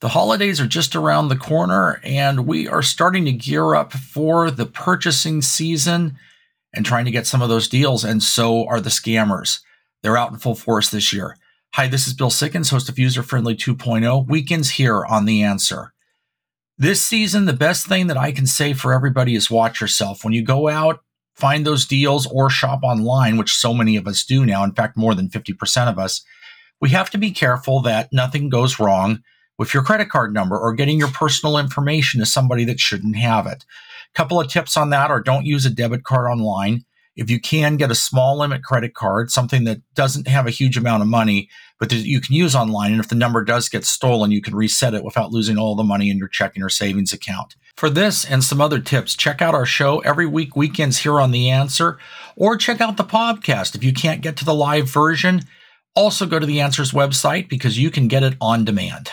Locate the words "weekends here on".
14.28-15.24, 50.54-51.32